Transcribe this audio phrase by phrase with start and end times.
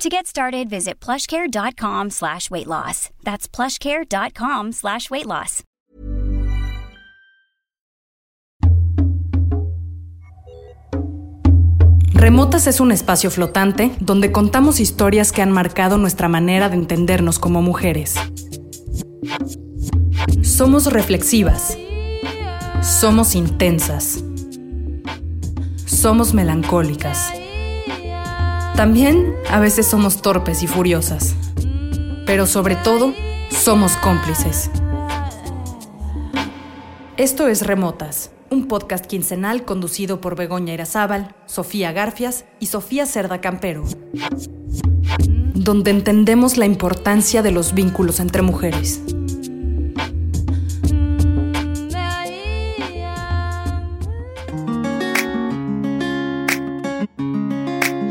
[0.00, 3.10] To get started, visit plushcare.com slash weight loss.
[3.22, 5.62] That's plushcare.com slash weight loss.
[12.14, 17.38] Remotas es un espacio flotante donde contamos historias que han marcado nuestra manera de entendernos
[17.38, 18.14] como mujeres.
[20.42, 21.76] Somos reflexivas.
[22.80, 24.24] Somos intensas.
[25.84, 27.39] Somos melancólicas.
[28.80, 31.34] También a veces somos torpes y furiosas.
[32.24, 33.12] Pero sobre todo,
[33.50, 34.70] somos cómplices.
[37.18, 43.42] Esto es Remotas, un podcast quincenal conducido por Begoña Irazábal, Sofía Garfias y Sofía Cerda
[43.42, 43.84] Campero,
[45.52, 49.02] donde entendemos la importancia de los vínculos entre mujeres.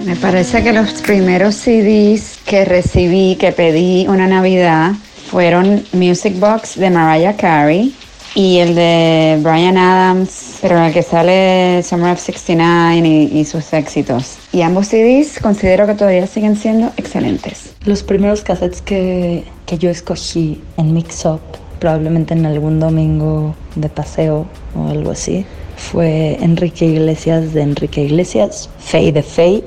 [0.09, 4.93] Me parece que los primeros CDs que recibí, que pedí una Navidad,
[5.29, 7.93] fueron Music Box de Mariah Carey
[8.33, 13.71] y el de Brian Adams, pero en el que sale Summer of 69 y, sus
[13.71, 14.39] éxitos.
[14.52, 17.75] Y ambos CDs considero que todavía siguen siendo excelentes.
[17.85, 21.41] Los primeros cassettes que, que yo escogí en Mix Up,
[21.80, 25.45] probablemente en algún domingo de paseo o algo así,
[25.77, 29.63] fue Enrique Iglesias de Enrique Iglesias, Faye de Faye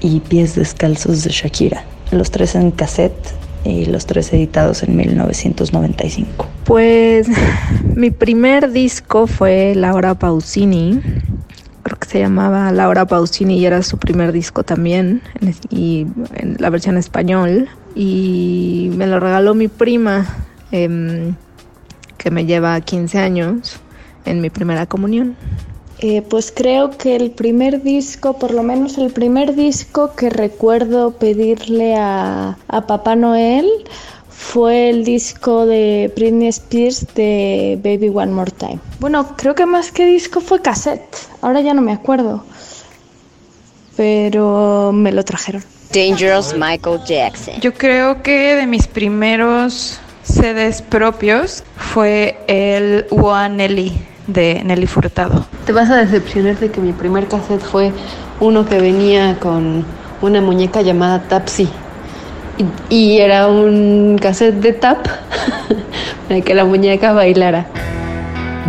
[0.00, 1.84] y Pies Descalzos de Shakira.
[2.10, 3.14] Los tres en cassette
[3.64, 6.46] y los tres editados en 1995.
[6.64, 7.28] Pues
[7.94, 11.00] mi primer disco fue Laura Pausini.
[11.82, 15.22] Creo que se llamaba Laura Pausini y era su primer disco también,
[15.70, 17.68] y en la versión español.
[17.94, 20.26] Y me lo regaló mi prima,
[20.72, 21.32] eh,
[22.18, 23.80] que me lleva 15 años,
[24.24, 25.36] en mi primera comunión.
[26.00, 31.12] Eh, pues creo que el primer disco, por lo menos el primer disco que recuerdo
[31.12, 33.66] pedirle a, a Papá Noel
[34.28, 38.78] fue el disco de Britney Spears de Baby One More Time.
[39.00, 42.44] Bueno, creo que más que disco fue cassette, ahora ya no me acuerdo,
[43.96, 45.64] pero me lo trajeron.
[45.94, 47.54] Dangerous Michael Jackson.
[47.60, 53.92] Yo creo que de mis primeros CDs propios fue el One Nelly
[54.26, 55.46] de Nelly Furtado.
[55.64, 57.92] Te vas a decepcionar de que mi primer cassette fue
[58.40, 59.84] uno que venía con
[60.22, 61.68] una muñeca llamada Tapsi.
[62.58, 65.06] Y, y era un cassette de tap
[66.28, 67.66] para que la muñeca bailara.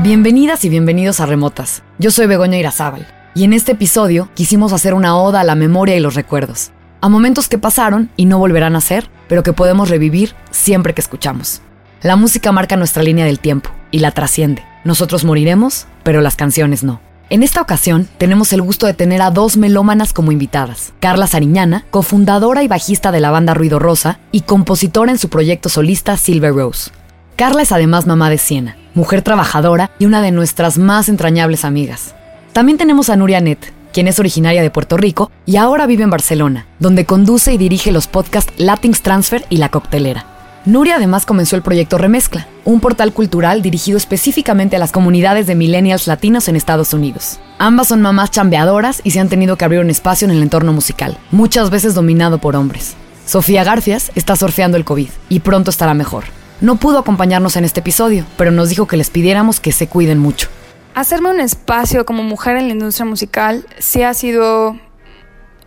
[0.04, 1.84] Bienvenidas y bienvenidos a Remotas.
[1.98, 5.96] Yo soy Begoña Irazábal y en este episodio quisimos hacer una oda a la memoria
[5.96, 9.90] y los recuerdos, a momentos que pasaron y no volverán a ser, pero que podemos
[9.90, 11.62] revivir siempre que escuchamos.
[12.02, 14.64] La música marca nuestra línea del tiempo y la trasciende.
[14.88, 17.02] Nosotros moriremos, pero las canciones no.
[17.30, 20.94] En esta ocasión tenemos el gusto de tener a dos melómanas como invitadas.
[21.02, 25.68] Carla Sariñana, cofundadora y bajista de la banda Ruido Rosa y compositora en su proyecto
[25.68, 26.92] solista Silver Rose.
[27.36, 32.16] Carla es además mamá de Siena, mujer trabajadora y una de nuestras más entrañables amigas.
[32.54, 33.60] También tenemos a Nuria Net,
[33.92, 37.92] quien es originaria de Puerto Rico y ahora vive en Barcelona, donde conduce y dirige
[37.92, 40.37] los podcasts Latins Transfer y La Coctelera.
[40.68, 45.56] Nuria además comenzó el proyecto Remezcla, un portal cultural dirigido específicamente a las comunidades de
[45.56, 47.40] millennials latinos en Estados Unidos.
[47.58, 50.74] Ambas son mamás chambeadoras y se han tenido que abrir un espacio en el entorno
[50.74, 52.98] musical, muchas veces dominado por hombres.
[53.26, 56.26] Sofía Garfias está surfeando el COVID y pronto estará mejor.
[56.60, 60.20] No pudo acompañarnos en este episodio, pero nos dijo que les pidiéramos que se cuiden
[60.20, 60.50] mucho.
[60.96, 64.78] Hacerme un espacio como mujer en la industria musical sí ha sido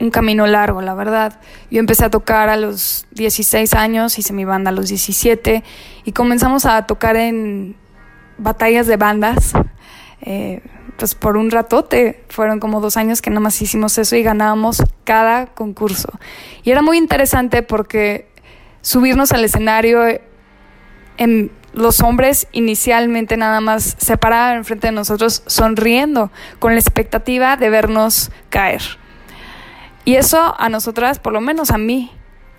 [0.00, 1.41] un camino largo, la verdad.
[1.71, 5.62] Yo empecé a tocar a los 16 años, hice mi banda a los 17
[6.05, 7.77] y comenzamos a tocar en
[8.38, 9.52] batallas de bandas.
[10.23, 10.62] Eh,
[10.97, 14.82] pues por un ratote, fueron como dos años que nada más hicimos eso y ganábamos
[15.05, 16.11] cada concurso.
[16.62, 18.29] Y era muy interesante porque
[18.82, 20.02] subirnos al escenario
[21.17, 27.56] en los hombres inicialmente nada más se paraban enfrente de nosotros sonriendo, con la expectativa
[27.56, 28.82] de vernos caer.
[30.05, 32.11] Y eso a nosotras, por lo menos a mí,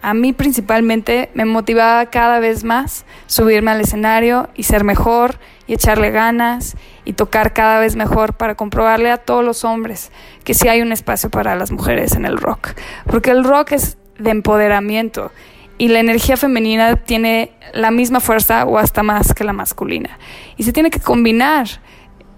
[0.02, 5.74] a mí principalmente me motivaba cada vez más subirme al escenario y ser mejor y
[5.74, 10.12] echarle ganas y tocar cada vez mejor para comprobarle a todos los hombres
[10.44, 12.70] que sí hay un espacio para las mujeres en el rock.
[13.06, 15.32] Porque el rock es de empoderamiento
[15.78, 20.18] y la energía femenina tiene la misma fuerza o hasta más que la masculina.
[20.58, 21.68] Y se tiene que combinar.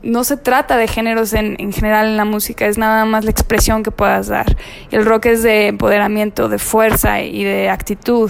[0.03, 3.31] No se trata de géneros en, en general en la música, es nada más la
[3.31, 4.55] expresión que puedas dar.
[4.91, 8.29] El rock es de empoderamiento, de fuerza y de actitud.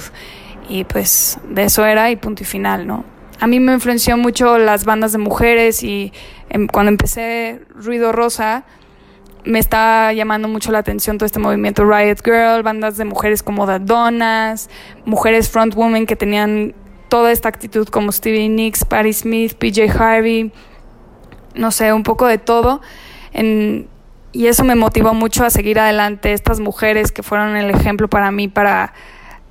[0.70, 3.04] Y pues de eso era y punto y final, ¿no?
[3.40, 6.14] A mí me influenció mucho las bandas de mujeres y
[6.50, 8.64] em, cuando empecé Ruido Rosa,
[9.44, 13.68] me está llamando mucho la atención todo este movimiento Riot Girl, bandas de mujeres como
[13.68, 14.70] The Donnas,
[15.06, 16.74] mujeres frontwomen que tenían
[17.10, 20.52] toda esta actitud como Stevie Nicks, Patti Smith, PJ Harvey,
[21.56, 22.82] no sé, un poco de todo.
[23.34, 26.34] y eso me motivó mucho a seguir adelante.
[26.34, 28.94] Estas mujeres que fueron el ejemplo para mí para,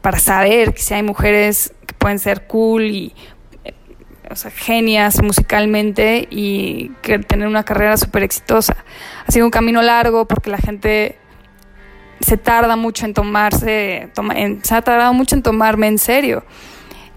[0.00, 3.14] para saber que si hay mujeres que pueden ser cool y
[4.32, 8.76] o sea, genias musicalmente y que tener una carrera súper exitosa.
[9.26, 11.18] Ha sido un camino largo porque la gente
[12.20, 14.10] se tarda mucho en tomarse,
[14.62, 16.44] se ha tardado mucho en tomarme en serio.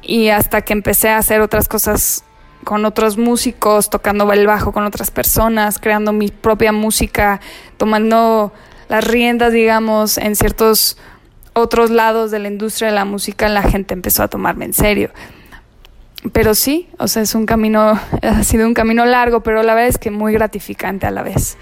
[0.01, 2.25] Y hasta que empecé a hacer otras cosas
[2.65, 7.39] con otros músicos, tocando el bajo con otras personas, creando mi propia música,
[7.77, 8.51] tomando
[8.89, 10.97] las riendas, digamos, en ciertos
[11.53, 15.11] otros lados de la industria de la música, la gente empezó a tomarme en serio
[16.31, 19.89] pero sí, o sea, es un camino, ha sido un camino largo, pero la verdad
[19.89, 21.57] es que muy gratificante a la vez.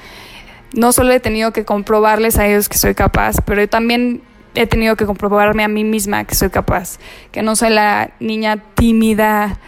[0.74, 4.22] No solo he tenido que comprobarles a ellos que soy capaz, pero yo también
[4.56, 7.00] he tenido que comprobarme a mí misma que soy capaz,
[7.32, 9.60] que no soy la niña tímida,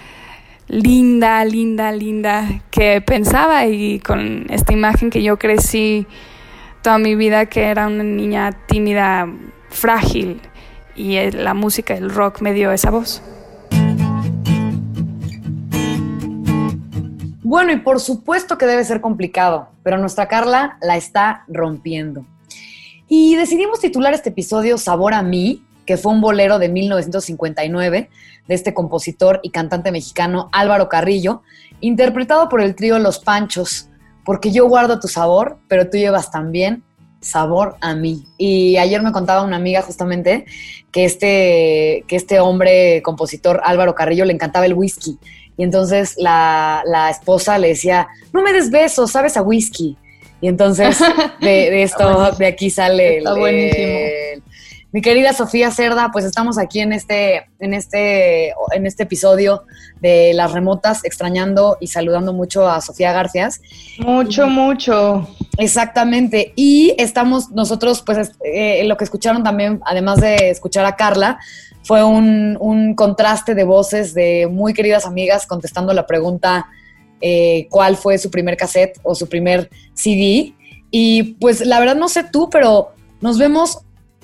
[0.67, 6.07] linda, linda, linda que pensaba y con esta imagen que yo crecí
[6.81, 9.27] toda mi vida que era una niña tímida,
[9.69, 10.41] frágil
[10.95, 13.21] y la música, el rock me dio esa voz.
[17.44, 22.25] Bueno, y por supuesto que debe ser complicado, pero nuestra Carla la está rompiendo.
[23.07, 28.10] Y decidimos titular este episodio Sabor a mí, que fue un bolero de 1959
[28.48, 31.42] de este compositor y cantante mexicano Álvaro Carrillo,
[31.82, 33.90] interpretado por el trío Los Panchos,
[34.24, 36.84] porque yo guardo tu sabor, pero tú llevas también
[37.22, 38.26] sabor a mí.
[38.38, 40.46] Y ayer me contaba una amiga justamente
[40.92, 45.20] que este, que este hombre compositor Álvaro Carrillo le encantaba el whisky
[45.58, 49.98] y entonces la, esposa le decía, no me des besos, sabes a whisky.
[50.42, 51.00] Y entonces
[51.40, 54.35] de, esto, de aquí sale el,
[54.95, 59.65] mi querida Sofía Cerda, pues estamos aquí en este, en este, en este episodio
[60.00, 63.59] de las remotas, extrañando y saludando mucho a Sofía Garcias.
[64.00, 65.27] Mucho, mucho.
[65.57, 66.53] Exactamente.
[66.56, 71.39] Y estamos nosotros, pues, eh, lo que escucharon también, además de escuchar a Carla,
[71.83, 76.68] fue un, contraste de voces de muy queridas amigas contestando la pregunta
[77.19, 80.53] eh, cuál fue su primer cassette o su primer CD.
[80.89, 83.80] Y pues la verdad no sé tú, pero nos vemos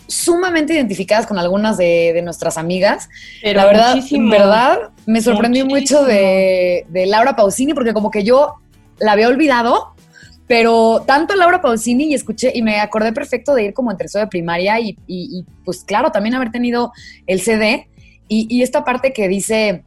[0.08, 3.10] sumamente identificadas con algunas de, nuestras amigas.
[3.42, 8.24] Pero la verdad, en verdad, me sorprendió mucho de, de Laura Pausini porque como que
[8.24, 8.56] yo
[9.00, 9.96] la había olvidado
[10.52, 14.26] pero tanto Laura Pausini y escuché y me acordé perfecto de ir como en tercero
[14.26, 16.92] de primaria y, pues claro, también haber tenido
[17.26, 17.88] el CD
[18.28, 19.86] y, esta parte que dice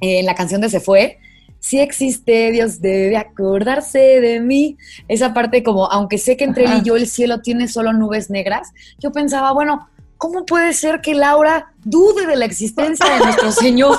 [0.00, 1.20] eh, en la canción de Se Fue,
[1.62, 4.76] si existe, Dios debe acordarse de mí.
[5.06, 8.30] Esa parte como, aunque sé que entre él y yo el cielo tiene solo nubes
[8.30, 9.88] negras, yo pensaba, bueno,
[10.18, 13.96] ¿cómo puede ser que Laura dude de la existencia de nuestro Señor?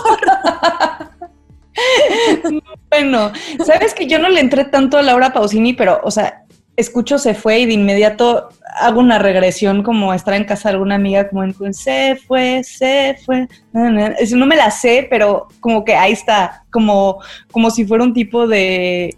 [2.89, 3.31] bueno,
[3.65, 6.42] sabes que yo no le entré tanto a Laura Pausini, pero, o sea,
[6.75, 8.50] escucho se fue y de inmediato
[8.80, 13.18] hago una regresión como estar en casa de alguna amiga como en se fue, se
[13.25, 13.48] fue.
[13.72, 17.20] No, me la sé, pero como que ahí está, como,
[17.51, 19.15] como si fuera un tipo de,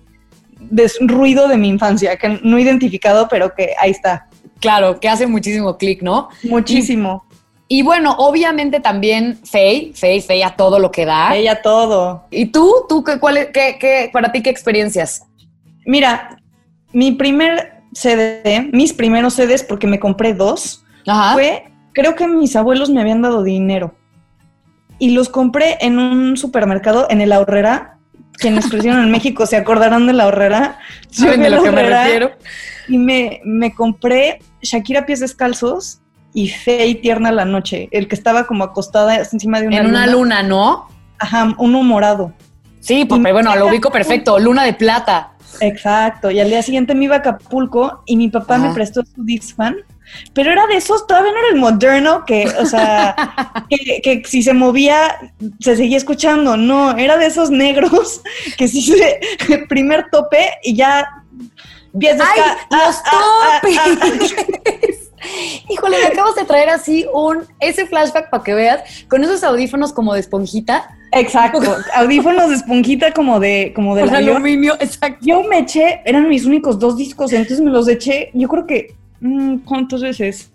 [0.60, 4.28] de ruido de mi infancia, que no identificado, pero que ahí está.
[4.60, 6.30] Claro, que hace muchísimo clic, ¿no?
[6.44, 7.26] Muchísimo.
[7.68, 11.36] Y bueno, obviamente también Faye, Faye, Faye a todo lo que da.
[11.36, 12.26] Ella todo.
[12.30, 12.86] ¿Y tú?
[12.88, 15.26] ¿Tú qué, cuál, qué, qué, para ti qué experiencias?
[15.86, 16.38] Mira,
[16.96, 20.86] mi primer CD, mis primeros CDs, porque me compré dos,
[21.34, 23.94] fue, creo que mis abuelos me habían dado dinero.
[24.98, 27.98] Y los compré en un supermercado, en el Ahorrera.
[28.32, 30.80] Quienes crecieron en México se acordarán de la Ahorrera.
[31.10, 32.32] Saben de lo que me refiero.
[32.88, 36.00] Y me, me compré Shakira Pies Descalzos
[36.34, 39.88] y fe y tierna la noche, el que estaba como acostada encima de una en
[39.88, 40.88] una luna, ¿no?
[41.20, 42.32] Ajá, uno morado.
[42.80, 45.35] Sí, porque bueno, lo ubico perfecto, luna de plata.
[45.62, 49.24] Exacto, y al día siguiente me iba a Acapulco y mi papá me prestó su
[49.24, 49.78] Dixman,
[50.34, 53.16] pero era de esos, todavía no era el moderno que, o sea,
[53.70, 58.22] que, si se movía se seguía escuchando, no, era de esos negros
[58.58, 59.20] que si se,
[59.70, 61.08] primer tope y ya
[62.02, 65.05] ¡Ay, los topes!
[65.70, 69.94] Híjole, me acabas de traer así un ese flashback para que veas con esos audífonos
[69.94, 70.98] como de esponjita.
[71.12, 71.60] Exacto,
[71.96, 75.26] audífonos de esponjita como de como de aluminio, exacto.
[75.26, 78.96] Yo me eché, eran mis únicos dos discos, entonces me los eché, yo creo que
[79.22, 80.52] mm, ¿cuántas veces?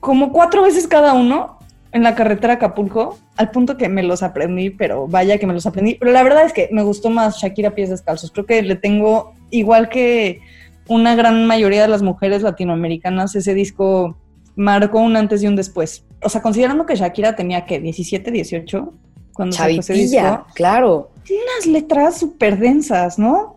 [0.00, 1.56] Como cuatro veces cada uno
[1.96, 5.66] en la carretera Acapulco, al punto que me los aprendí, pero vaya que me los
[5.66, 5.94] aprendí.
[5.94, 8.30] Pero la verdad es que me gustó más Shakira Pies Descalzos.
[8.30, 10.42] Creo que le tengo, igual que
[10.88, 14.16] una gran mayoría de las mujeres latinoamericanas, ese disco
[14.56, 16.04] marcó un antes y un después.
[16.22, 18.92] O sea, considerando que Shakira tenía que 17, 18
[19.34, 20.46] cuando sacó ese disco.
[20.54, 21.10] Claro.
[21.24, 23.55] Tiene unas letras súper densas, ¿no?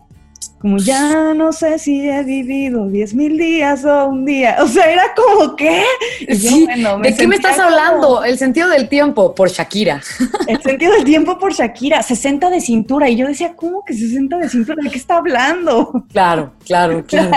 [0.60, 4.58] Como ya no sé si he vivido diez mil días o un día.
[4.60, 5.84] O sea, era como que...
[6.28, 8.22] ¿De qué me estás hablando?
[8.24, 10.02] El sentido del tiempo por Shakira.
[10.46, 13.08] El sentido del tiempo por Shakira, 60 de cintura.
[13.08, 14.82] Y yo decía, ¿cómo que 60 de cintura?
[14.82, 16.04] ¿De qué está hablando?
[16.12, 17.30] Claro, claro, claro.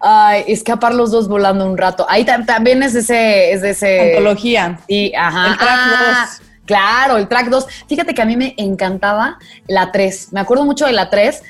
[0.00, 2.06] Ay, escapar los dos volando un rato.
[2.08, 4.10] Ahí también es ese, es ese.
[4.10, 4.80] Antología.
[4.88, 5.46] Sí, ajá.
[5.46, 6.28] El track ah,
[6.70, 7.66] Claro, el track 2.
[7.88, 10.28] Fíjate que a mí me encantaba la 3.
[10.32, 11.42] Me acuerdo mucho de la 3.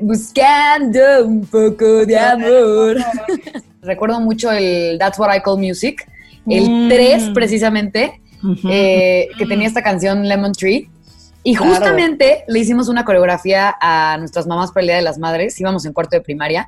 [0.00, 2.96] buscando un poco de amor.
[3.82, 6.08] Recuerdo mucho el That's What I Call Music.
[6.46, 7.32] El 3, mm.
[7.34, 8.22] precisamente,
[8.70, 10.88] eh, que tenía esta canción Lemon Tree.
[11.44, 15.58] Y justamente le hicimos una coreografía a nuestras mamás para el Día de las Madres,
[15.60, 16.66] íbamos en cuarto de primaria.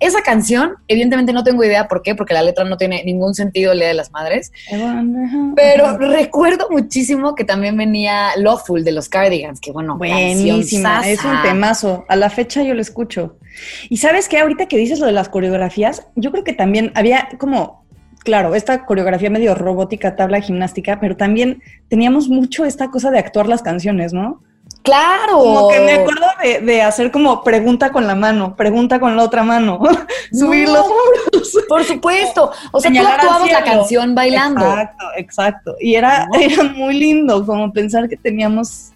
[0.00, 3.72] Esa canción, evidentemente no tengo idea por qué, porque la letra no tiene ningún sentido
[3.72, 4.52] el Día de las Madres,
[5.54, 11.42] pero recuerdo muchísimo que también venía Loveful de los Cardigans, que bueno, buenísima, es un
[11.42, 13.36] temazo, a la fecha yo lo escucho.
[13.88, 17.28] Y sabes que ahorita que dices lo de las coreografías, yo creo que también había
[17.38, 17.85] como
[18.26, 23.46] claro, esta coreografía medio robótica, tabla gimnástica, pero también teníamos mucho esta cosa de actuar
[23.46, 24.42] las canciones, ¿no?
[24.82, 25.38] Claro.
[25.38, 29.44] Como que me acuerdo de, hacer como pregunta con la mano, pregunta con la otra
[29.44, 29.78] mano,
[30.32, 31.56] subir los hombros.
[31.68, 32.50] Por supuesto.
[32.72, 34.64] O sea, tú actuabas la canción bailando.
[34.64, 35.76] Exacto, exacto.
[35.80, 38.92] Y era, era muy lindo como pensar que teníamos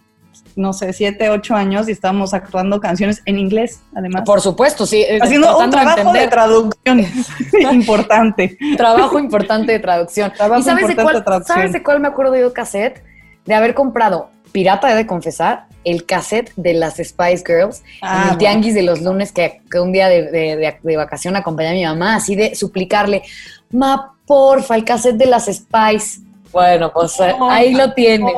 [0.57, 4.23] no sé, siete, ocho años y estábamos actuando canciones en inglés, además.
[4.25, 5.03] Por supuesto, sí.
[5.09, 7.01] Eh, Haciendo un trabajo de traducción
[7.73, 8.59] importante.
[8.77, 10.33] Trabajo importante de traducción.
[10.37, 13.03] Trabajo sabes de cuál, ¿Sabes de cuál me acuerdo yo cassette?
[13.47, 18.29] De haber comprado, pirata he de confesar, el cassette de las Spice Girls en ah,
[18.33, 22.17] el tianguis de los lunes que, un día de, de, vacación acompañé a mi mamá,
[22.17, 23.23] así de suplicarle,
[23.71, 26.21] ma, porfa, el cassette de las Spice
[26.52, 28.33] bueno, pues eh, ahí lo tienes.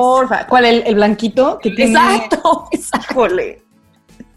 [0.47, 0.65] ¿Cuál?
[0.65, 1.91] El, blanquito que tiene.
[1.93, 3.27] Exacto, exacto.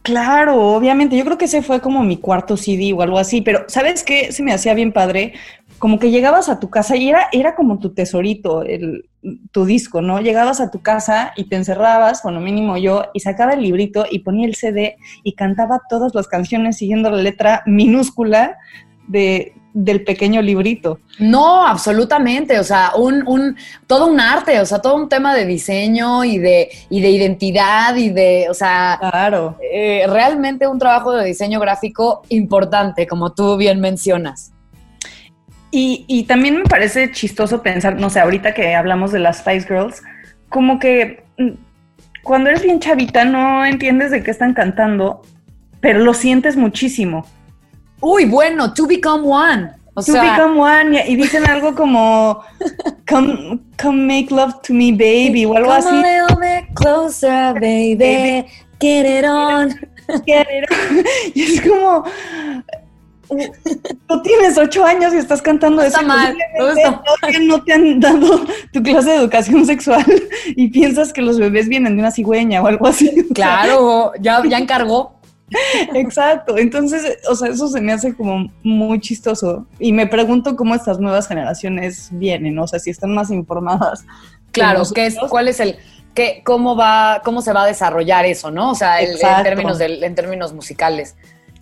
[0.02, 1.16] Claro, obviamente.
[1.16, 4.32] Yo creo que ese fue como mi cuarto CD o algo así, pero ¿sabes qué?
[4.32, 5.34] Se me hacía bien padre.
[5.78, 9.10] Como que llegabas a tu casa y era, era como tu tesorito, el,
[9.50, 10.20] tu disco, ¿no?
[10.20, 14.20] Llegabas a tu casa y te encerrabas, bueno, mínimo yo, y sacaba el librito y
[14.20, 18.56] ponía el CD y cantaba todas las canciones siguiendo la letra minúscula
[19.08, 20.98] de, del pequeño librito.
[21.18, 23.56] No, absolutamente, o sea, un, un,
[23.86, 27.94] todo un arte, o sea, todo un tema de diseño y de, y de identidad
[27.94, 29.58] y de, o sea, claro.
[29.70, 34.54] Eh, realmente un trabajo de diseño gráfico importante, como tú bien mencionas.
[35.70, 39.66] Y, y también me parece chistoso pensar, no sé, ahorita que hablamos de las Spice
[39.68, 40.02] Girls,
[40.48, 41.50] como que mm,
[42.22, 45.20] cuando eres bien chavita no entiendes de qué están cantando,
[45.82, 47.26] pero lo sientes muchísimo.
[48.00, 49.72] Uy, bueno, to become one.
[50.04, 51.02] to become one.
[51.08, 52.42] Y dicen algo como,
[53.08, 55.88] come, come make love to me, baby, o algo así.
[55.88, 58.46] A little bit closer, baby.
[58.78, 59.70] Get it on.
[60.26, 61.04] Get it on.
[61.34, 62.04] Y es como,
[64.08, 66.00] tú tienes ocho años y estás cantando eso.
[66.00, 66.36] Está mal.
[67.42, 70.04] No te han dado tu clase de educación sexual
[70.46, 73.26] y piensas que los bebés vienen de una cigüeña o algo así.
[73.34, 75.15] Claro, ya, ya encargó.
[75.94, 80.74] Exacto, entonces, o sea, eso se me hace como muy chistoso y me pregunto cómo
[80.74, 84.04] estas nuevas generaciones vienen, o sea, si están más informadas.
[84.50, 85.76] Claro, ¿qué es, ¿cuál es el,
[86.14, 88.70] qué, cómo va, cómo se va a desarrollar eso, no?
[88.70, 91.14] O sea, en términos en términos musicales.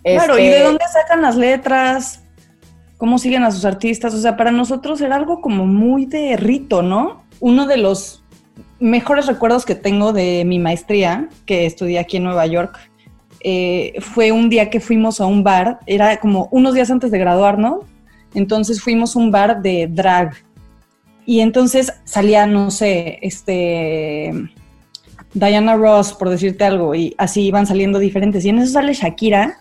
[0.03, 2.21] Claro, ¿y de este dónde sacan las letras?
[2.97, 4.13] ¿Cómo siguen a sus artistas?
[4.13, 7.23] O sea, para nosotros era algo como muy de rito, ¿no?
[7.39, 8.23] Uno de los
[8.79, 12.79] mejores recuerdos que tengo de mi maestría, que estudié aquí en Nueva York,
[13.47, 17.19] eh, fue un día que fuimos a un bar, era como unos días antes de
[17.19, 17.81] graduarnos,
[18.33, 20.33] entonces fuimos a un bar de drag.
[21.27, 24.33] Y entonces salía, no sé, este
[25.35, 28.43] Diana Ross, por decirte algo, y así iban saliendo diferentes.
[28.45, 29.59] Y en eso sale Shakira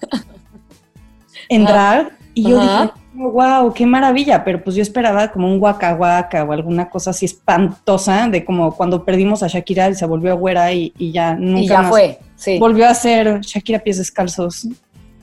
[1.50, 2.16] en drag.
[2.32, 4.44] Y yo dije, wow, qué maravilla.
[4.44, 9.04] Pero pues yo esperaba como un waka o alguna cosa así espantosa, de como cuando
[9.04, 11.60] perdimos a Shakira y se volvió güera y, y ya nunca.
[11.60, 12.18] Y ya fue.
[12.58, 14.66] Volvió a ser Shakira pies descalzos.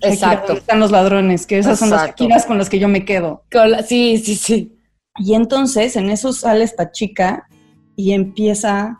[0.02, 0.54] Exacto.
[0.54, 3.44] están los ladrones, que esas son las Shakiras con las que yo me quedo.
[3.86, 4.78] sí, sí, sí.
[5.18, 7.48] Y entonces en eso sale esta chica
[7.96, 9.00] y empieza,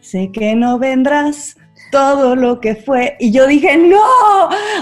[0.00, 1.56] sé que no vendrás,
[1.90, 3.16] todo lo que fue.
[3.18, 3.98] Y yo dije, no,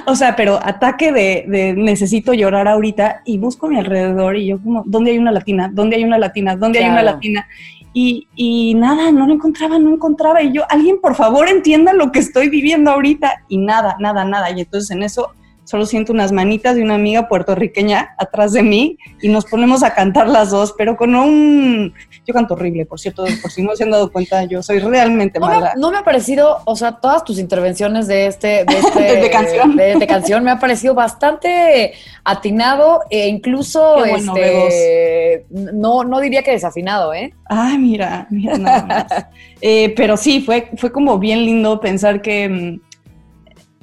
[0.06, 4.62] o sea, pero ataque de, necesito llorar ahorita y busco a mi alrededor y yo
[4.62, 5.70] como, ¿dónde hay una latina?
[5.72, 6.56] ¿Dónde hay una latina?
[6.56, 7.46] ¿Dónde hay una latina?
[7.94, 10.42] Y, y, nada, no lo encontraba, no encontraba.
[10.42, 13.44] Y yo, alguien por favor entienda lo que estoy viviendo ahorita.
[13.48, 14.50] Y nada, nada, nada.
[14.50, 15.32] Y entonces en eso
[15.68, 19.94] solo siento unas manitas de una amiga puertorriqueña atrás de mí y nos ponemos a
[19.94, 21.92] cantar las dos, pero con un...
[22.26, 25.38] Yo canto horrible, por cierto, por si no se han dado cuenta, yo soy realmente
[25.38, 25.74] mala.
[25.76, 28.64] no me ha parecido, o sea, todas tus intervenciones de este...
[28.64, 29.76] De, este, canción.
[29.76, 31.92] De, canción me ha parecido bastante
[32.24, 37.34] atinado e incluso, este, no, no diría que desafinado, ¿eh?
[37.44, 39.26] Ay, mira, mira nada más.
[39.60, 42.87] Eh, pero sí, fue, fue como bien lindo pensar que mm,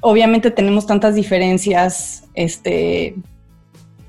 [0.06, 3.16] obviamente tenemos tantas diferencias este,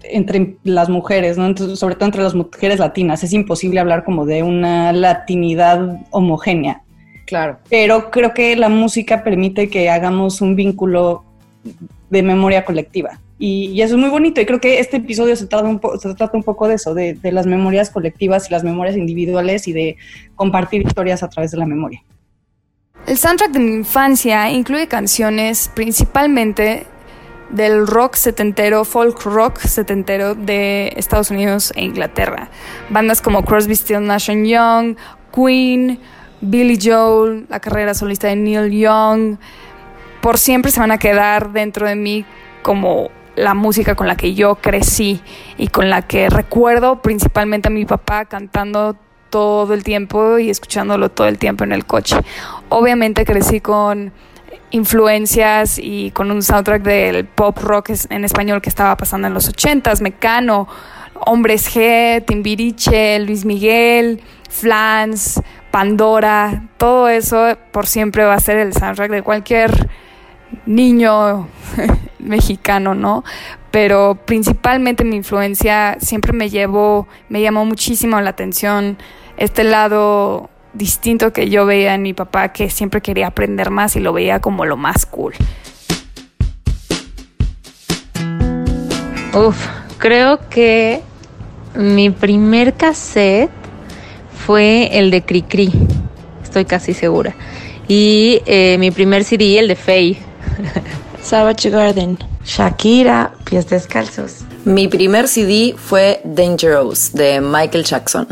[0.04, 1.58] entre las mujeres, ¿no?
[1.76, 3.24] sobre todo entre las mujeres latinas.
[3.24, 6.84] Es imposible hablar como de una latinidad homogénea.
[7.26, 7.58] Claro.
[7.72, 11.26] Pero creo que la música permite que hagamos un vínculo
[12.12, 13.20] de memoria colectiva.
[13.40, 14.40] Y, eso es muy bonito.
[14.40, 17.16] Y creo que este episodio se trata un, se trata un poco de eso, de,
[17.16, 19.98] de las memorias colectivas y las memorias individuales y de
[20.36, 22.04] compartir historias a través de la memoria.
[23.08, 26.86] El soundtrack de mi infancia incluye canciones principalmente
[27.50, 32.50] del rock setentero, folk rock setentero de Estados Unidos e Inglaterra.
[32.90, 34.98] Bandas como Crosby, Still Nash Young,
[35.34, 36.02] Queen,
[36.42, 39.38] Billy Joel, la carrera solista de Neil Young,
[40.20, 42.26] por siempre se van a quedar dentro de mí
[42.62, 45.22] como la música con la que yo crecí
[45.58, 48.98] y con la que recuerdo principalmente a mi papá cantando
[49.30, 52.18] todo el tiempo y escuchándolo todo el tiempo en el coche.
[52.70, 54.12] Obviamente crecí con
[54.72, 59.48] influencias y con un soundtrack del pop rock en español que estaba pasando en los
[59.48, 60.68] ochentas, Mecano,
[61.26, 65.42] Hombres G, Timbiriche, Luis Miguel, Flans,
[65.72, 69.90] Pandora, todo eso por siempre va a ser el soundtrack de cualquier
[70.66, 71.48] niño
[72.20, 73.24] mexicano, ¿no?
[73.72, 78.98] Pero principalmente mi influencia siempre me llevó, me llamó muchísimo la atención
[79.38, 84.00] este lado distinto que yo veía en mi papá, que siempre quería aprender más y
[84.00, 85.34] lo veía como lo más cool.
[89.34, 91.02] Uf, creo que
[91.76, 93.52] mi primer cassette
[94.46, 95.72] fue el de Cricri,
[96.44, 97.36] estoy casi segura.
[97.88, 100.18] Y eh, mi primer CD, el de Faye.
[101.22, 102.18] Savage Garden.
[102.44, 104.46] Shakira, Pies Descalzos.
[104.66, 108.28] Mi primer CD fue Dangerous de Michael Jackson.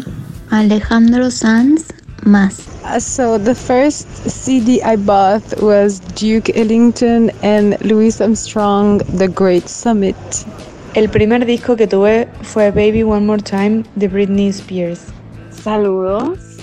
[0.51, 1.87] Alejandro Sanz,
[2.23, 2.67] Más.
[2.83, 9.67] Uh, so the first CD I bought was Duke Ellington and Louis Armstrong, The Great
[9.67, 10.15] Summit.
[10.95, 15.11] El primer disco que tuve fue Baby One More Time de Britney Spears.
[15.51, 16.57] Saludos.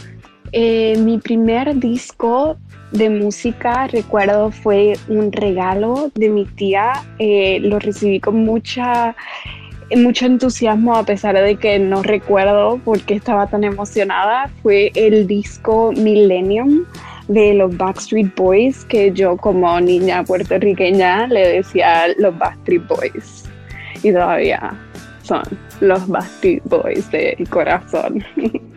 [0.52, 2.56] Eh, mi primer disco
[2.92, 6.92] de música, recuerdo, fue un regalo de mi tía.
[7.18, 9.16] Eh, lo recibí con mucha,
[9.96, 14.50] mucho entusiasmo, a pesar de que no recuerdo por qué estaba tan emocionada.
[14.62, 16.84] Fue el disco Millennium
[17.28, 23.44] de los Backstreet Boys, que yo como niña puertorriqueña le decía los Backstreet Boys.
[24.02, 24.74] Y todavía
[25.22, 25.42] son
[25.80, 28.24] los Backstreet Boys de corazón.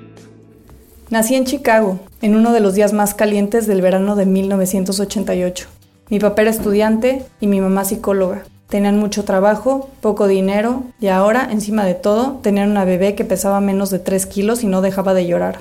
[1.10, 5.68] Nací en Chicago, en uno de los días más calientes del verano de 1988.
[6.10, 8.44] Mi papá era estudiante y mi mamá psicóloga.
[8.70, 13.62] Tenían mucho trabajo, poco dinero y ahora, encima de todo, tenían una bebé que pesaba
[13.62, 15.60] menos de 3 kilos y no dejaba de llorar.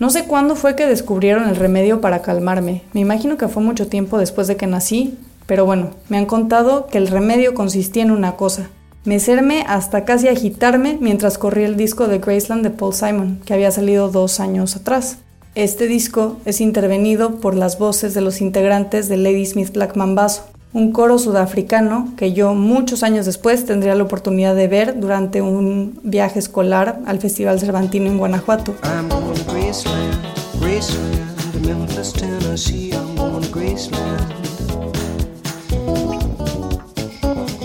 [0.00, 2.82] No sé cuándo fue que descubrieron el remedio para calmarme.
[2.92, 6.86] Me imagino que fue mucho tiempo después de que nací, pero bueno, me han contado
[6.86, 8.70] que el remedio consistía en una cosa,
[9.04, 13.70] mecerme hasta casi agitarme mientras corría el disco de Graceland de Paul Simon, que había
[13.70, 15.18] salido dos años atrás.
[15.54, 20.44] Este disco es intervenido por las voces de los integrantes de Lady Smith Black Mambazo,
[20.72, 25.98] un coro sudafricano que yo muchos años después tendría la oportunidad de ver durante un
[26.04, 28.74] viaje escolar al Festival Cervantino en Guanajuato.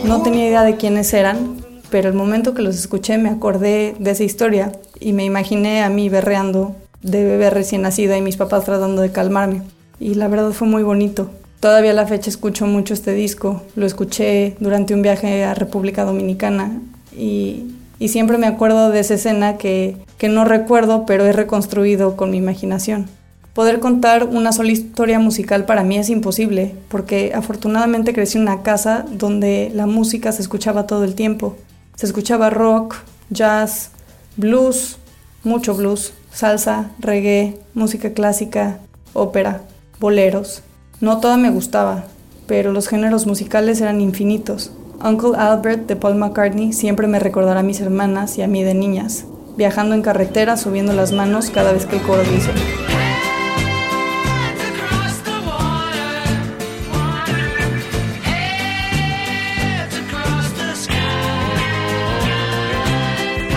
[0.04, 1.58] No tenía idea de quiénes eran,
[1.91, 5.89] pero el momento que los escuché me acordé de esa historia y me imaginé a
[5.89, 9.62] mí berreando de bebé recién nacida y mis papás tratando de calmarme.
[10.00, 11.30] Y la verdad fue muy bonito.
[11.65, 13.63] Todavía a la fecha escucho mucho este disco.
[13.75, 16.80] Lo escuché durante un viaje a República Dominicana
[17.12, 17.71] y,
[18.08, 22.38] siempre me acuerdo de esa escena que, que no recuerdo, pero he reconstruido con mi
[22.38, 23.08] imaginación.
[23.56, 28.62] Poder contar una sola historia musical para mí es imposible, porque afortunadamente crecí en una
[28.62, 31.58] casa donde la música se escuchaba todo el tiempo.
[31.95, 32.97] Se escuchaba rock,
[33.32, 33.89] jazz,
[34.38, 34.97] blues,
[35.43, 38.78] mucho blues, salsa, reggae, música clásica,
[39.13, 39.62] ópera,
[39.99, 40.62] boleros.
[41.01, 42.05] No toda me gustaba,
[42.47, 44.71] pero los géneros musicales eran infinitos.
[45.03, 48.73] Uncle Albert de Paul McCartney siempre me recordará a mis hermanas y a mí de
[48.73, 49.25] niñas,
[49.58, 52.49] viajando en carretera subiendo las manos cada vez que el coro dice.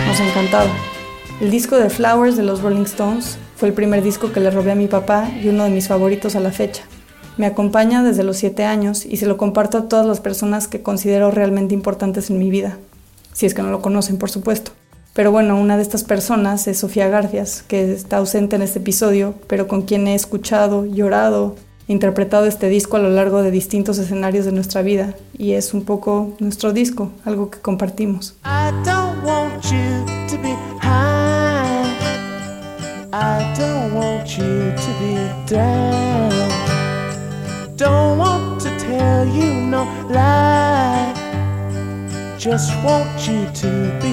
[0.07, 0.69] Nos encantaba.
[1.39, 4.71] El disco de Flowers de los Rolling Stones fue el primer disco que le robé
[4.71, 6.83] a mi papá y uno de mis favoritos a la fecha.
[7.39, 10.81] Me acompaña desde los siete años y se lo comparto a todas las personas que
[10.81, 12.77] considero realmente importantes en mi vida.
[13.31, 14.73] Si es que no lo conocen, por supuesto.
[15.13, 19.35] Pero bueno, una de estas personas es Sofía Garcias, que está ausente en este episodio,
[19.47, 21.55] pero con quien he escuchado, llorado,
[21.87, 25.15] interpretado este disco a lo largo de distintos escenarios de nuestra vida.
[25.37, 28.35] Y es un poco nuestro disco, algo que compartimos.
[28.43, 29.23] I don't
[33.95, 35.15] want you to be
[35.47, 36.48] down.
[37.79, 41.13] Don't want to tell you no lie.
[42.37, 43.67] Just want you to
[44.01, 44.09] be.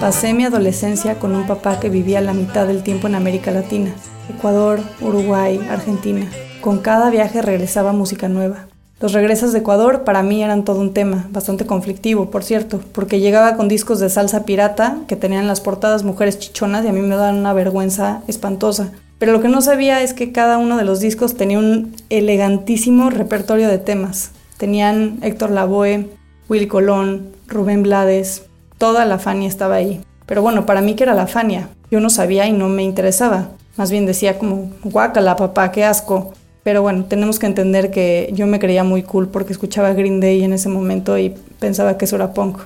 [0.00, 3.94] Pasé mi adolescencia con un papá que vivía la mitad del tiempo en América Latina,
[4.28, 6.26] Ecuador, Uruguay, Argentina.
[6.60, 8.66] Con cada viaje regresaba música nueva.
[8.98, 13.20] Los regresos de Ecuador para mí eran todo un tema, bastante conflictivo, por cierto, porque
[13.20, 17.00] llegaba con discos de salsa pirata que tenían las portadas mujeres chichonas y a mí
[17.00, 18.90] me daban una vergüenza espantosa.
[19.22, 23.08] Pero lo que no sabía es que cada uno de los discos tenía un elegantísimo
[23.08, 24.32] repertorio de temas.
[24.56, 26.08] Tenían Héctor Lavoe,
[26.48, 28.42] Willy Colón, Rubén Blades,
[28.78, 30.00] toda la Fania estaba ahí.
[30.26, 33.50] Pero bueno, para mí que era la Fania, yo no sabía y no me interesaba.
[33.76, 36.34] Más bien decía como, guácala papá, qué asco.
[36.64, 40.42] Pero bueno, tenemos que entender que yo me creía muy cool porque escuchaba Green Day
[40.42, 42.58] en ese momento y pensaba que eso era punk.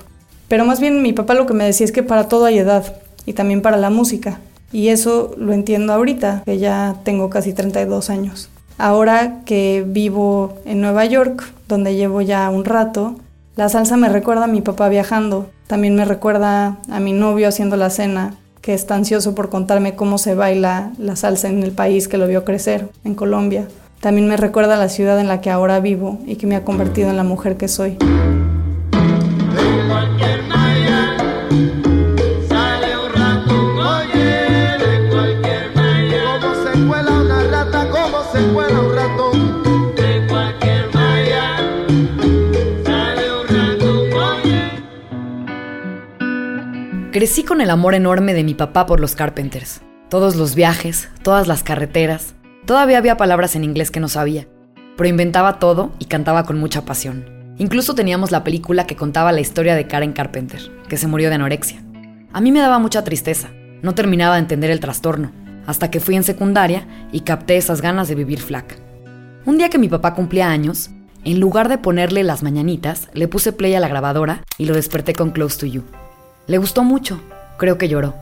[0.47, 2.95] Pero más bien mi papá lo que me decía es que para todo hay edad
[3.27, 4.39] y también para la música.
[4.71, 8.49] Y eso lo entiendo ahorita, que ya tengo casi 32 años.
[8.77, 13.15] Ahora que vivo en Nueva York, donde llevo ya un rato,
[13.55, 17.75] la salsa me recuerda a mi papá viajando, también me recuerda a mi novio haciendo
[17.75, 22.07] la cena, que está ansioso por contarme cómo se baila la salsa en el país
[22.07, 23.67] que lo vio crecer, en Colombia.
[23.99, 26.63] También me recuerda a la ciudad en la que ahora vivo y que me ha
[26.63, 27.97] convertido en la mujer que soy.
[47.17, 49.81] Crecí con el amor enorme de mi papá por los Carpenters.
[50.07, 52.35] Todos los viajes, todas las carreteras,
[52.67, 54.47] Todavía había palabras en inglés que no sabía,
[54.95, 57.25] pero inventaba todo y cantaba con mucha pasión.
[57.57, 61.35] Incluso teníamos la película que contaba la historia de Karen Carpenter, que se murió de
[61.35, 61.83] anorexia.
[62.33, 63.49] A mí me daba mucha tristeza,
[63.81, 65.31] no terminaba de entender el trastorno,
[65.65, 68.75] hasta que fui en secundaria y capté esas ganas de vivir flaca.
[69.43, 70.91] Un día que mi papá cumplía años,
[71.23, 75.13] en lugar de ponerle las mañanitas, le puse play a la grabadora y lo desperté
[75.13, 75.83] con Close to You.
[76.47, 77.21] Le gustó mucho,
[77.57, 78.15] creo que lloró.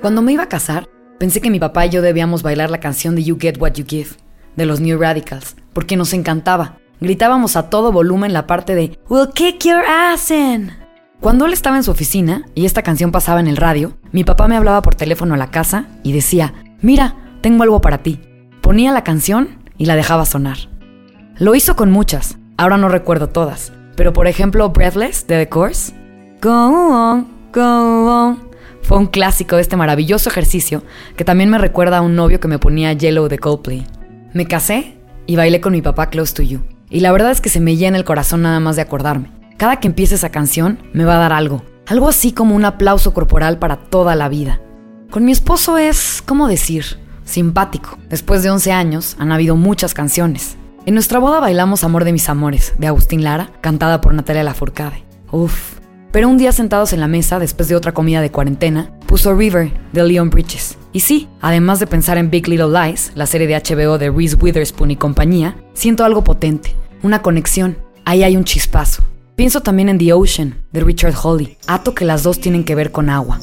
[0.00, 3.14] Cuando me iba a casar, pensé que mi papá y yo debíamos bailar la canción
[3.14, 4.08] de You Get What You Give,
[4.56, 6.78] de los New Radicals, porque nos encantaba.
[7.00, 10.72] Gritábamos a todo volumen la parte de We'll kick your ass in.
[11.20, 14.48] Cuando él estaba en su oficina y esta canción pasaba en el radio, mi papá
[14.48, 18.20] me hablaba por teléfono a la casa y decía, mira, tengo algo para ti.
[18.62, 20.69] Ponía la canción y la dejaba sonar.
[21.40, 25.94] Lo hizo con muchas, ahora no recuerdo todas, pero por ejemplo Breathless de The Course.
[26.42, 28.50] Go on, go on,
[28.82, 30.82] fue un clásico de este maravilloso ejercicio
[31.16, 33.86] que también me recuerda a un novio que me ponía Yellow de Coldplay.
[34.34, 36.60] Me casé y bailé con mi papá Close to You.
[36.90, 39.32] Y la verdad es que se me llena el corazón nada más de acordarme.
[39.56, 41.64] Cada que empiece esa canción me va a dar algo.
[41.86, 44.60] Algo así como un aplauso corporal para toda la vida.
[45.08, 46.98] Con mi esposo es, ¿cómo decir?
[47.24, 47.96] Simpático.
[48.10, 50.58] Después de 11 años han habido muchas canciones.
[50.90, 55.04] En nuestra boda bailamos Amor de mis amores, de Agustín Lara, cantada por Natalia Lafourcade.
[55.30, 55.78] Uf,
[56.10, 59.70] pero un día sentados en la mesa, después de otra comida de cuarentena, puso River
[59.92, 60.76] de Leon Bridges.
[60.92, 64.34] Y sí, además de pensar en Big Little Lies, la serie de HBO de Reese
[64.34, 66.74] Witherspoon y compañía, siento algo potente,
[67.04, 67.78] una conexión.
[68.04, 69.04] Ahí hay un chispazo.
[69.36, 71.56] Pienso también en The Ocean, de Richard Hawley.
[71.68, 73.38] Ato que las dos tienen que ver con agua.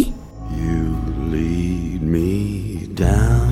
[0.00, 0.96] You
[1.30, 3.42] lead me down.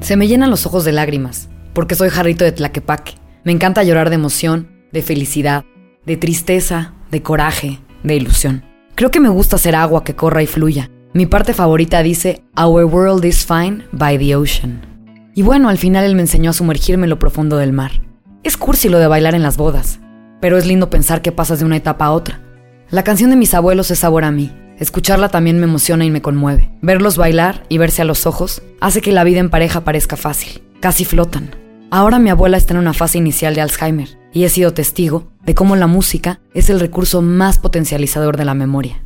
[0.00, 3.14] Se me llenan los ojos de lágrimas, porque soy jarrito de Tlaquepaque.
[3.44, 5.64] Me encanta llorar de emoción, de felicidad,
[6.06, 8.64] de tristeza, de coraje, de ilusión.
[8.94, 10.90] Creo que me gusta ser agua que corra y fluya.
[11.12, 14.95] Mi parte favorita dice, Our world is fine by the ocean.
[15.36, 18.00] Y bueno, al final él me enseñó a sumergirme en lo profundo del mar.
[18.42, 20.00] Es cursi lo de bailar en las bodas,
[20.40, 22.40] pero es lindo pensar que pasas de una etapa a otra.
[22.88, 24.50] La canción de mis abuelos es sabor a mí.
[24.78, 26.72] Escucharla también me emociona y me conmueve.
[26.80, 30.62] Verlos bailar y verse a los ojos hace que la vida en pareja parezca fácil.
[30.80, 31.54] Casi flotan.
[31.90, 35.54] Ahora mi abuela está en una fase inicial de Alzheimer y he sido testigo de
[35.54, 39.02] cómo la música es el recurso más potencializador de la memoria.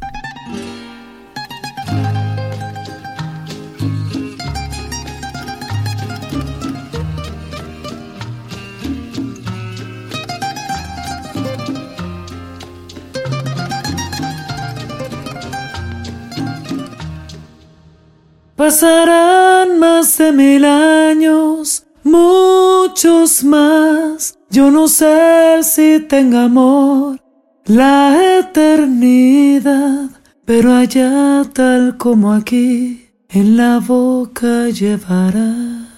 [18.70, 24.38] Pasarán más de mil años, muchos más.
[24.48, 27.18] Yo no sé si tenga amor
[27.64, 30.10] la eternidad,
[30.44, 35.88] pero allá tal como aquí, en la boca llevarás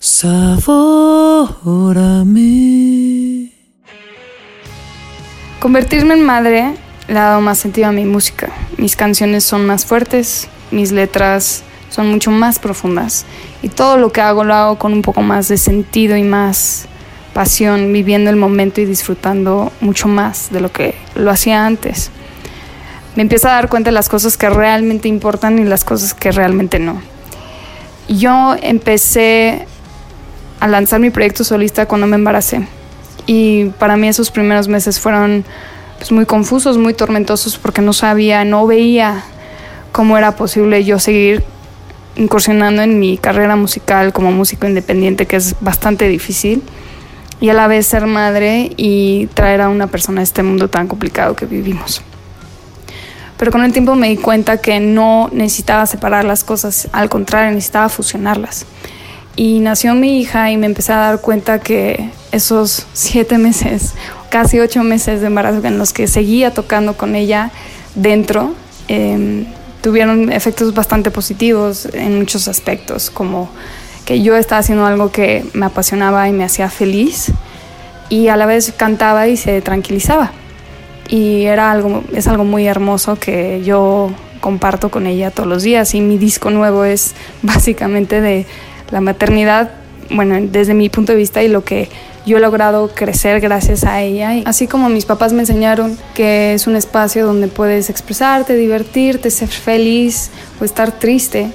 [0.00, 3.52] sabor a mí.
[5.60, 6.74] Convertirme en madre
[7.06, 8.50] le ha dado más sentido a mi música.
[8.78, 13.24] Mis canciones son más fuertes, mis letras son mucho más profundas
[13.62, 16.86] y todo lo que hago lo hago con un poco más de sentido y más
[17.32, 22.10] pasión, viviendo el momento y disfrutando mucho más de lo que lo hacía antes.
[23.14, 26.32] Me empiezo a dar cuenta de las cosas que realmente importan y las cosas que
[26.32, 27.00] realmente no.
[28.08, 29.66] Yo empecé
[30.60, 32.66] a lanzar mi proyecto solista cuando me embaracé
[33.26, 35.44] y para mí esos primeros meses fueron
[35.98, 39.22] pues, muy confusos, muy tormentosos porque no sabía, no veía
[39.98, 41.42] cómo era posible yo seguir
[42.14, 46.62] incursionando en mi carrera musical como músico independiente, que es bastante difícil,
[47.40, 50.86] y a la vez ser madre y traer a una persona a este mundo tan
[50.86, 52.00] complicado que vivimos.
[53.38, 57.50] Pero con el tiempo me di cuenta que no necesitaba separar las cosas, al contrario,
[57.50, 58.66] necesitaba fusionarlas.
[59.34, 63.94] Y nació mi hija y me empecé a dar cuenta que esos siete meses,
[64.30, 67.50] casi ocho meses de embarazo en los que seguía tocando con ella
[67.96, 68.54] dentro,
[68.86, 69.44] eh,
[69.88, 73.48] tuvieron efectos bastante positivos en muchos aspectos, como
[74.04, 77.32] que yo estaba haciendo algo que me apasionaba y me hacía feliz
[78.10, 80.32] y a la vez cantaba y se tranquilizaba.
[81.08, 84.10] Y era algo, es algo muy hermoso que yo
[84.42, 88.44] comparto con ella todos los días y mi disco nuevo es básicamente de
[88.90, 89.70] la maternidad,
[90.10, 91.88] bueno, desde mi punto de vista y lo que
[92.28, 94.42] yo he logrado crecer gracias a ella.
[94.44, 99.48] Así como mis papás me enseñaron que es un espacio donde puedes expresarte, divertirte, ser
[99.48, 101.50] feliz o estar triste,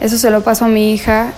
[0.00, 1.32] eso se lo paso a mi hija,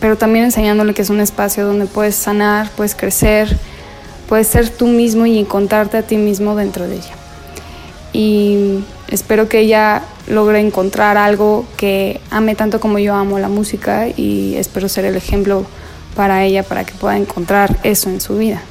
[0.00, 3.56] pero también enseñándole que es un espacio donde puedes sanar, puedes crecer,
[4.28, 7.14] puedes ser tú mismo y encontrarte a ti mismo dentro de ella.
[8.12, 14.08] Y espero que ella logre encontrar algo que ame tanto como yo amo la música
[14.08, 15.66] y espero ser el ejemplo
[16.14, 18.62] para ella para que pueda encontrar eso en su vida.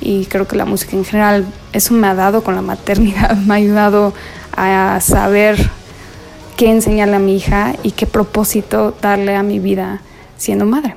[0.00, 3.54] Y creo que la música en general, eso me ha dado con la maternidad, me
[3.54, 4.14] ha ayudado
[4.56, 5.70] a saber
[6.56, 10.00] qué enseñarle a mi hija y qué propósito darle a mi vida
[10.36, 10.96] siendo madre.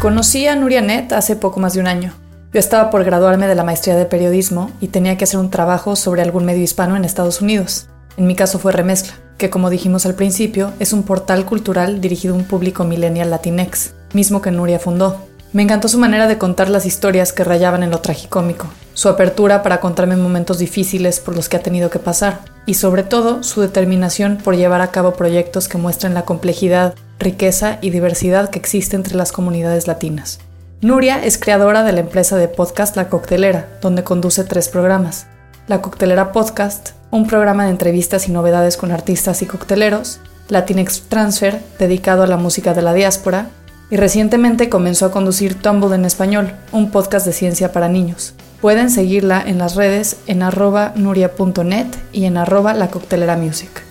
[0.00, 2.12] Conocí a Nuria Net hace poco más de un año.
[2.52, 5.96] Yo estaba por graduarme de la maestría de periodismo y tenía que hacer un trabajo
[5.96, 7.88] sobre algún medio hispano en Estados Unidos.
[8.16, 12.34] En mi caso fue Remezcla, que como dijimos al principio, es un portal cultural dirigido
[12.34, 15.16] a un público millennial latinex, mismo que Nuria fundó.
[15.52, 19.62] Me encantó su manera de contar las historias que rayaban en lo tragicómico, su apertura
[19.62, 23.60] para contarme momentos difíciles por los que ha tenido que pasar, y sobre todo su
[23.60, 28.96] determinación por llevar a cabo proyectos que muestren la complejidad, riqueza y diversidad que existe
[28.96, 30.40] entre las comunidades latinas.
[30.80, 35.26] Nuria es creadora de la empresa de podcast La Coctelera, donde conduce tres programas.
[35.68, 41.60] La Coctelera Podcast, un programa de entrevistas y novedades con artistas y cocteleros, Latinx Transfer,
[41.78, 43.50] dedicado a la música de la diáspora,
[43.90, 48.32] y recientemente comenzó a conducir Tumble en Español, un podcast de ciencia para niños.
[48.62, 53.82] Pueden seguirla en las redes en arroba nuria.net y en arroba la coctelera music.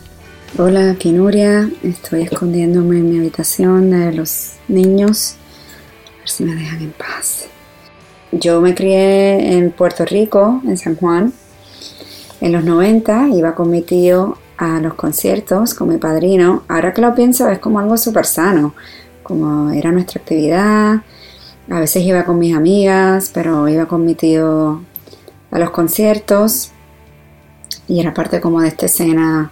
[0.57, 1.69] Hola, aquí Nuria.
[1.83, 5.35] Estoy escondiéndome en mi habitación de los niños.
[6.15, 7.45] A ver si me dejan en paz.
[8.31, 11.33] Yo me crié en Puerto Rico, en San Juan,
[12.41, 16.63] en los 90 iba con mi tío a los conciertos, con mi padrino.
[16.67, 18.73] Ahora que lo pienso es como algo súper sano,
[19.23, 21.01] como era nuestra actividad.
[21.69, 24.81] A veces iba con mis amigas, pero iba con mi tío
[25.51, 26.71] a los conciertos.
[27.87, 29.51] Y era parte como de esta escena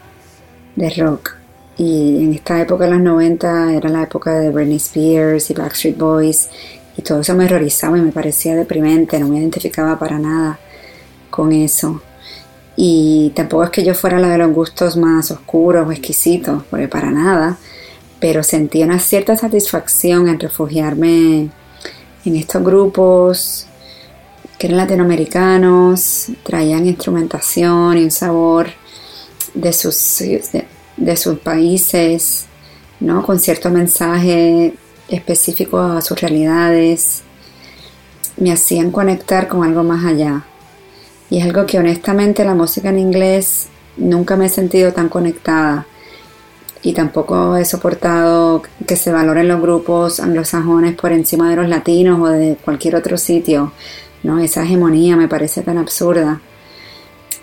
[0.76, 1.36] de rock.
[1.78, 5.98] Y en esta época, en los 90, era la época de Britney Spears y Backstreet
[5.98, 6.50] Boys.
[6.98, 10.60] Y todo eso me horrorizaba y me parecía deprimente, no me identificaba para nada
[11.30, 12.02] con eso.
[12.76, 16.88] Y tampoco es que yo fuera la de los gustos más oscuros o exquisitos, porque
[16.88, 17.58] para nada,
[18.20, 21.50] pero sentí una cierta satisfacción en refugiarme
[22.26, 23.68] en estos grupos
[24.58, 28.68] que eran latinoamericanos, traían instrumentación y un sabor
[29.54, 30.24] de sus,
[30.98, 32.46] de, sus países,
[33.00, 33.24] ¿no?
[33.24, 34.74] con cierto mensaje
[35.10, 37.24] específico a sus realidades,
[38.38, 40.46] me hacían conectar con algo más allá.
[41.30, 45.86] Y es algo que honestamente la música en inglés nunca me he sentido tan conectada.
[46.82, 52.20] Y tampoco he soportado que se valoren los grupos anglosajones por encima de los latinos
[52.22, 53.72] o de cualquier otro sitio.
[54.22, 54.40] ¿no?
[54.40, 56.42] Esa hegemonía me parece tan absurda.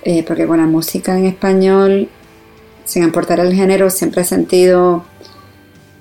[0.05, 2.09] Eh, porque con la música en español,
[2.85, 5.05] sin importar el género, siempre he sentido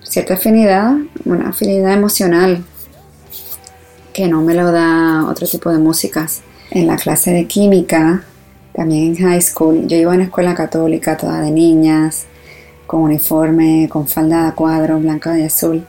[0.03, 2.63] cierta afinidad, una afinidad emocional
[4.13, 6.41] que no me lo da otro tipo de músicas.
[6.71, 8.23] En la clase de química,
[8.73, 12.27] también en high school, yo iba a una escuela católica toda de niñas,
[12.87, 15.85] con uniforme, con falda de cuadro, blanca y azul.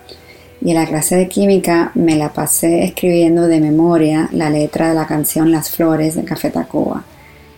[0.61, 4.95] Y en la clase de química me la pasé escribiendo de memoria la letra de
[4.97, 7.05] la canción Las Flores de Café Tacuba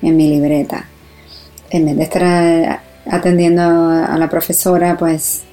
[0.02, 0.84] en mi libreta.
[1.70, 5.44] En vez de estar atendiendo a la profesora, pues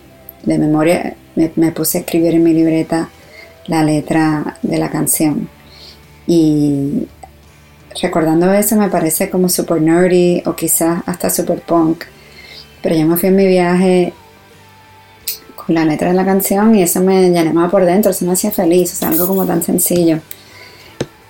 [0.44, 3.08] de memoria me, puse a escribir en mi libreta
[3.68, 5.48] la letra de la canción.
[6.28, 7.08] Y
[8.02, 12.06] recordando eso me parece como super nerdy o quizás hasta super punk.
[12.82, 14.14] Pero yo me fui en mi viaje
[15.56, 18.52] con la letra de la canción y eso me llenaba por dentro, eso me hacía
[18.52, 20.20] feliz, o sea, algo como tan sencillo.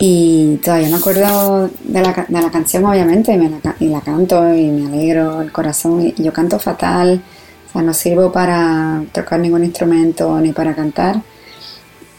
[0.04, 4.52] Y todavía me acuerdo de la, de la canción, obviamente, y, me la, la canto
[4.56, 6.02] y me alegro el corazón.
[6.02, 7.22] Y yo canto fatal,
[7.70, 11.22] o sea, no sirvo para tocar ningún instrumento ni para cantar,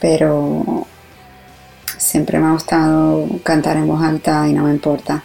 [0.01, 0.87] pero
[2.13, 5.23] siempre me ha gustado cantar en voz alta y no me importa.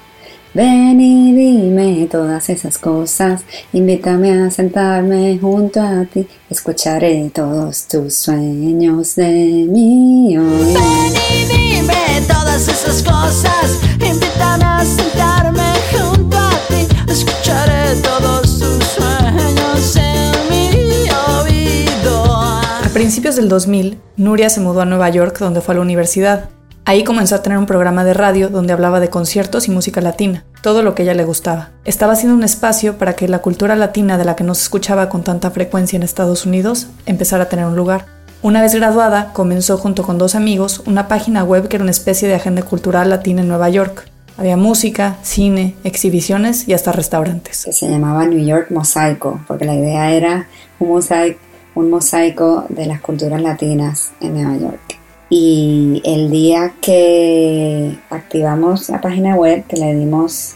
[0.54, 8.15] Ven y dime todas esas cosas, invítame a sentarme junto a ti, escucharé todos tus
[8.15, 10.38] sueños de mí.
[10.38, 18.84] Ven y dime todas esas cosas, invítame a sentarme junto a ti, escucharé todos tus
[18.95, 22.23] sueños en mi oído.
[22.34, 26.57] A principios del 2000, Nuria se mudó a Nueva York donde fue a la universidad.
[26.88, 30.45] Ahí comenzó a tener un programa de radio donde hablaba de conciertos y música latina,
[30.62, 31.71] todo lo que ella le gustaba.
[31.84, 35.10] Estaba haciendo un espacio para que la cultura latina de la que no se escuchaba
[35.10, 38.06] con tanta frecuencia en Estados Unidos empezara a tener un lugar.
[38.41, 42.30] Una vez graduada, comenzó junto con dos amigos una página web que era una especie
[42.30, 44.08] de agenda cultural latina en Nueva York.
[44.38, 47.67] Había música, cine, exhibiciones y hasta restaurantes.
[47.69, 50.47] se llamaba New York Mosaico, porque la idea era
[50.80, 51.38] un mosaico,
[51.76, 55.07] un mosaico de las culturas latinas en Nueva York.
[55.30, 60.56] Y el día que activamos la página web, que le dimos,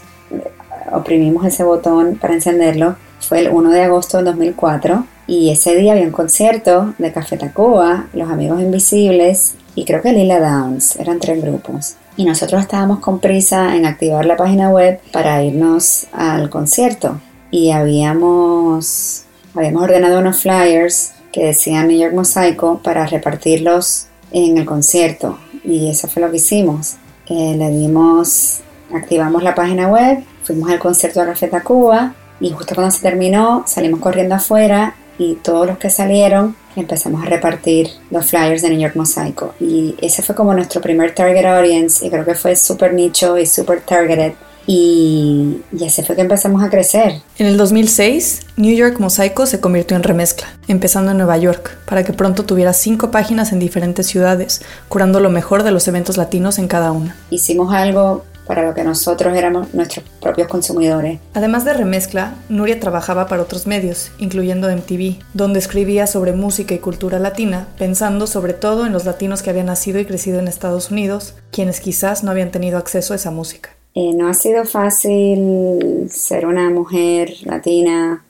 [0.92, 5.06] oprimimos ese botón para encenderlo, fue el 1 de agosto del 2004.
[5.26, 10.12] Y ese día había un concierto de Café Tacuba, Los Amigos Invisibles y creo que
[10.12, 10.96] Lila Downs.
[10.96, 11.96] Eran tres grupos.
[12.16, 17.20] Y nosotros estábamos con prisa en activar la página web para irnos al concierto.
[17.50, 24.64] Y habíamos, habíamos ordenado unos flyers que decían New York Mosaico para repartirlos en el
[24.64, 25.38] concierto.
[25.64, 26.96] Y eso fue lo que hicimos.
[27.26, 28.60] Eh, le dimos,
[28.92, 33.62] activamos la página web, fuimos al concierto de Café Tacuba y justo cuando se terminó
[33.66, 38.80] salimos corriendo afuera y todos los que salieron empezamos a repartir los flyers de New
[38.80, 39.54] York Mosaico.
[39.60, 43.46] Y ese fue como nuestro primer target audience y creo que fue súper nicho y
[43.46, 44.32] súper targeted
[44.66, 47.20] y, y, así fue que empezamos a crecer.
[47.38, 52.04] En el 2006, New York Mosaico se convirtió en remezcla, empezando en Nueva York, para
[52.04, 56.58] que pronto tuviera cinco páginas en diferentes ciudades, curando lo mejor de los eventos latinos
[56.58, 57.16] en cada una.
[57.30, 61.20] Hicimos algo para lo que nosotros éramos nuestros propios consumidores.
[61.34, 66.78] Además de remezcla, Nuria trabajaba para otros medios, incluyendo MTV, donde escribía sobre música y
[66.78, 70.90] cultura latina, pensando sobre todo en los latinos que habían nacido y crecido en Estados
[70.90, 73.70] Unidos, quienes quizás no habían tenido acceso a esa música.
[73.94, 78.24] Eh, no ha sido fácil ser una mujer latina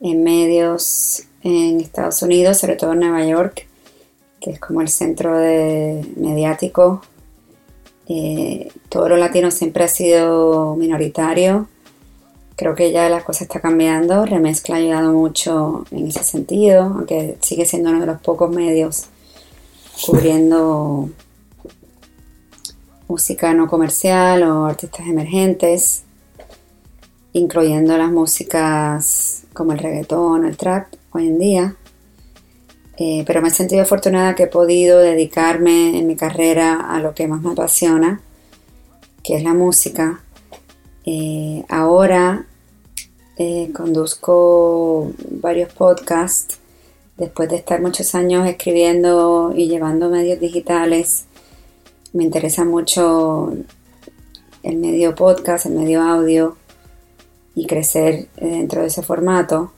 [0.00, 3.66] en medios en Estados Unidos, sobre todo en Nueva York,
[4.40, 5.32] que es como el centro
[6.16, 7.02] mediático.
[8.08, 11.68] Eh, todo lo latino siempre ha sido minoritario.
[12.56, 14.26] Creo que ya la cosa está cambiando.
[14.26, 19.06] Remezcla ha ayudado mucho en ese sentido, aunque sigue siendo uno de los pocos medios
[20.04, 21.08] cubriendo
[23.10, 26.04] música no comercial o artistas emergentes,
[27.32, 31.76] incluyendo las músicas como el reggaetón, el trap hoy en día.
[32.98, 37.12] Eh, pero me he sentido afortunada que he podido dedicarme en mi carrera a lo
[37.14, 38.20] que más me apasiona,
[39.24, 40.22] que es la música.
[41.04, 42.46] Eh, ahora
[43.38, 46.58] eh, conduzco varios podcasts
[47.16, 51.24] después de estar muchos años escribiendo y llevando medios digitales.
[52.12, 53.52] Me interesa mucho
[54.62, 56.56] el medio podcast, el medio audio
[57.54, 59.72] y crecer dentro de ese formato.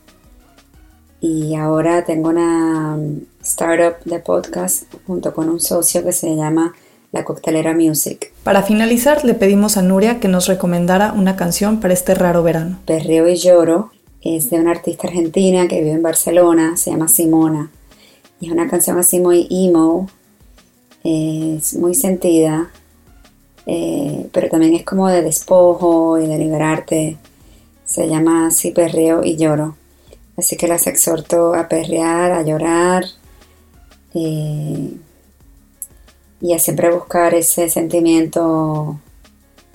[1.21, 2.99] Y ahora tengo una
[3.43, 6.75] startup de podcast junto con un socio que se llama
[7.13, 8.33] La Coctelera Music.
[8.43, 12.79] Para finalizar, le pedimos a Nuria que nos recomendara una canción para este raro verano.
[12.87, 17.71] Perreo y lloro es de una artista argentina que vive en Barcelona, se llama Simona.
[18.41, 20.09] Y es una canción así muy emo,
[21.05, 22.71] es muy sentida,
[23.67, 27.17] eh, pero también es como de despojo y de liberarte.
[27.85, 29.77] Se llama así Perreo y lloro.
[30.37, 33.05] Así que las exhorto a perrear, a llorar
[34.15, 34.99] y
[36.55, 38.99] a siempre buscar ese sentimiento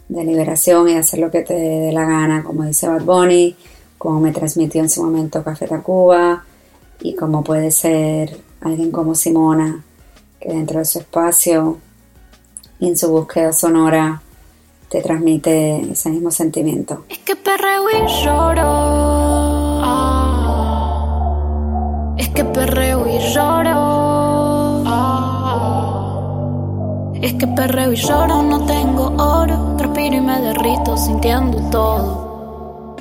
[0.09, 3.55] de liberación y hacer lo que te dé la gana, como dice Bad Bunny,
[3.97, 6.45] como me transmitió en su momento Café Tacuba
[7.01, 9.83] y como puede ser alguien como Simona,
[10.47, 11.77] que dentro de su espacio
[12.79, 14.21] y en su búsqueda sonora
[14.87, 17.03] te transmite ese mismo sentimiento.
[17.09, 19.83] Es que perreo y lloro.
[22.17, 24.83] Es que perreo y lloro.
[27.21, 29.75] Es que perreo y lloro, no tengo oro.
[29.77, 32.95] Transpiro y me derrito sintiendo todo.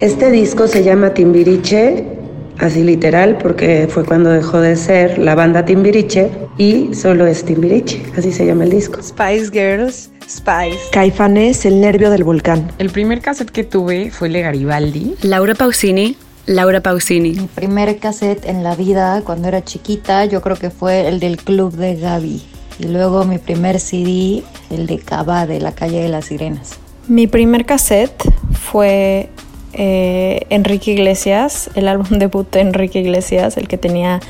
[0.00, 2.17] Este disco se llama Timbiriche,
[2.58, 8.02] así literal, porque fue cuando dejó de ser la banda Timbiriche y solo es Timbiriche,
[8.16, 9.02] así se llama el disco.
[9.02, 10.90] Spice Girls, Spice.
[10.92, 12.70] Caifanes, el nervio del volcán.
[12.78, 15.14] El primer cassette que tuve fue Le Garibaldi.
[15.22, 17.32] Laura Pausini, Laura Pausini.
[17.32, 21.36] Mi primer cassette en la vida cuando era chiquita yo creo que fue el del
[21.36, 22.42] Club de Gaby.
[22.80, 26.78] Y luego mi primer CD, el de Cava de la calle de las Sirenas.
[27.08, 29.30] Mi primer cassette fue
[29.72, 34.20] eh, Enrique Iglesias, el álbum debut de Enrique Iglesias, el que tenía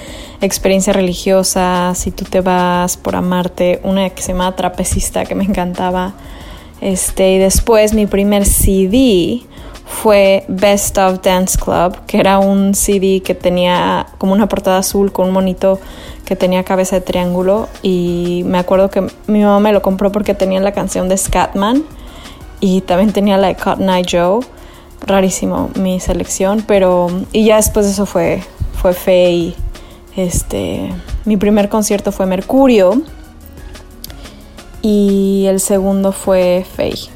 [0.41, 5.45] experiencia religiosa, Si tú te vas por amarte, una que se llama Trapecista que me
[5.45, 6.15] encantaba.
[6.81, 9.43] Este, y después mi primer CD
[9.89, 15.11] fue Best of Dance Club, que era un CD que tenía como una portada azul
[15.11, 15.81] con un monito
[16.25, 20.35] que tenía cabeza de triángulo y me acuerdo que mi mamá me lo compró porque
[20.35, 21.83] tenía la canción de Scatman
[22.61, 24.41] y también tenía la de Cotton Eye Joe.
[25.09, 28.43] Rarísimo mi selección, pero y ya después de eso fue
[28.81, 29.55] fue Faye.
[30.17, 30.91] Este,
[31.25, 33.03] mi primer concierto fue Mercurio
[34.83, 37.09] y el segundo fue Faye.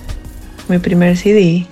[0.68, 1.66] Mi primer CD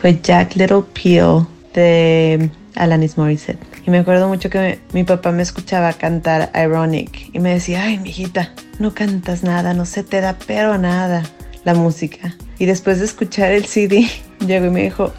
[0.00, 3.58] fue Jack Little Pill de Alanis Morissette.
[3.86, 7.98] Y me acuerdo mucho que mi papá me escuchaba cantar Ironic y me decía, ay,
[7.98, 11.22] mijita, no cantas nada, no se te da pero nada
[11.64, 12.34] la música.
[12.58, 14.08] Y después de escuchar el CD,
[14.46, 15.12] llegó y me dijo,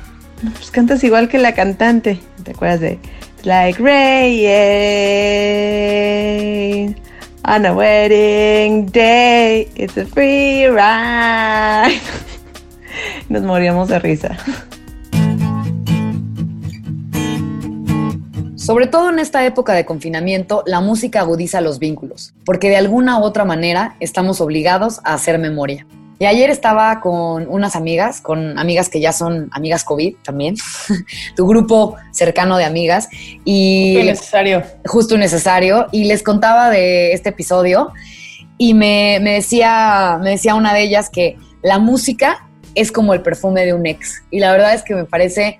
[0.53, 2.19] pues cantas igual que la cantante.
[2.43, 2.99] ¿Te acuerdas de
[3.43, 4.45] Like Rain
[7.47, 11.99] on a wedding day, it's a free ride?
[13.29, 14.37] Nos moríamos de risa.
[18.55, 23.19] Sobre todo en esta época de confinamiento, la música agudiza los vínculos, porque de alguna
[23.19, 25.85] u otra manera estamos obligados a hacer memoria.
[26.17, 30.55] Y ayer estaba con unas amigas, con amigas que ya son amigas COVID también,
[31.35, 33.09] tu grupo cercano de amigas.
[33.43, 34.63] Y Justo necesario.
[34.85, 35.87] Justo necesario.
[35.91, 37.91] Y les contaba de este episodio
[38.57, 43.21] y me, me, decía, me decía una de ellas que la música es como el
[43.21, 44.23] perfume de un ex.
[44.31, 45.59] Y la verdad es que me parece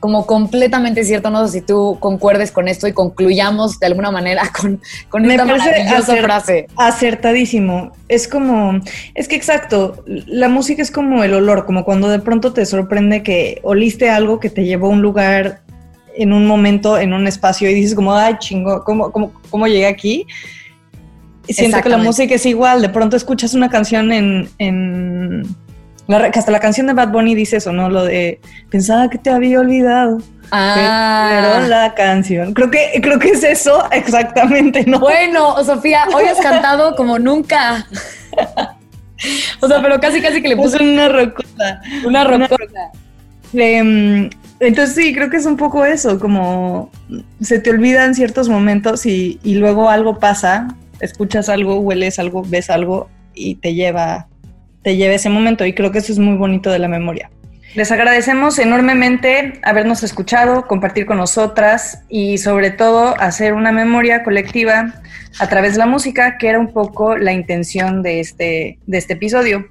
[0.00, 1.30] como completamente cierto.
[1.30, 5.34] No sé si tú concuerdes con esto y concluyamos de alguna manera con, con Me
[5.34, 6.66] esta maravillosa frase.
[6.76, 7.92] Acertadísimo.
[8.08, 8.80] Es como,
[9.14, 13.22] es que exacto, la música es como el olor, como cuando de pronto te sorprende
[13.22, 15.60] que oliste algo que te llevó a un lugar
[16.16, 19.86] en un momento, en un espacio y dices como, ay, chingo, ¿cómo, cómo, cómo llegué
[19.86, 20.26] aquí?
[21.46, 24.48] Y siento que la música es igual, de pronto escuchas una canción en...
[24.58, 25.65] en
[26.06, 27.88] la hasta la canción de Bad Bunny dice eso, ¿no?
[27.88, 28.40] Lo de
[28.70, 30.18] pensaba que te había olvidado.
[30.52, 31.28] Ah.
[31.30, 32.54] Pero la canción.
[32.54, 35.00] Creo que, creo que es eso exactamente, ¿no?
[35.00, 37.86] Bueno, Sofía, hoy has cantado como nunca.
[39.60, 41.80] O sea, pero casi casi que le puse una rocola.
[42.04, 42.90] Una rocola.
[43.52, 44.28] Em,
[44.60, 46.90] entonces sí, creo que es un poco eso, como
[47.40, 50.68] se te olvidan ciertos momentos y, y luego algo pasa,
[51.00, 54.28] escuchas algo, hueles algo, ves algo y te lleva,
[54.86, 57.28] te lleva ese momento y creo que eso es muy bonito de la memoria.
[57.74, 64.94] Les agradecemos enormemente habernos escuchado, compartir con nosotras y sobre todo hacer una memoria colectiva
[65.40, 69.14] a través de la música, que era un poco la intención de este, de este
[69.14, 69.66] episodio.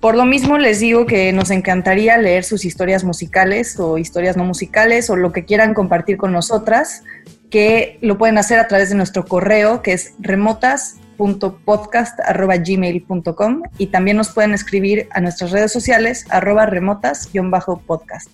[0.00, 4.44] Por lo mismo les digo que nos encantaría leer sus historias musicales o historias no
[4.44, 7.02] musicales o lo que quieran compartir con nosotras,
[7.50, 10.14] que lo pueden hacer a través de nuestro correo que es
[11.18, 18.30] remotas.podcast.gmail.com y también nos pueden escribir a nuestras redes sociales arroba remotas-podcast.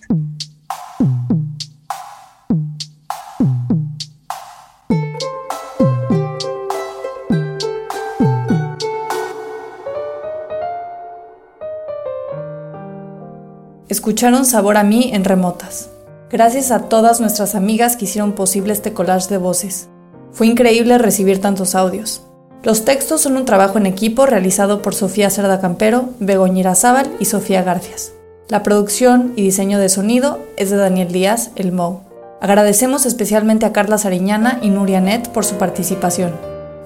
[13.87, 15.91] Escucharon Sabor a mí en Remotas.
[16.29, 19.89] Gracias a todas nuestras amigas que hicieron posible este collage de voces.
[20.31, 22.23] Fue increíble recibir tantos audios.
[22.65, 27.25] Los textos son un trabajo en equipo realizado por Sofía Cerda Campero, Begoña Zábal y
[27.25, 28.13] Sofía Garfias.
[28.49, 31.99] La producción y diseño de sonido es de Daniel Díaz, el Mou.
[32.41, 36.33] Agradecemos especialmente a Carla Sariñana y Nuria Net por su participación.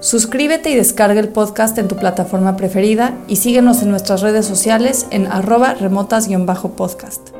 [0.00, 5.06] Suscríbete y descarga el podcast en tu plataforma preferida y síguenos en nuestras redes sociales
[5.10, 7.39] en arroba remotas-podcast.